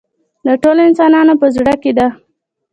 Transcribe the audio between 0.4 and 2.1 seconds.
د ټولو انسانانو په زړه کې ده.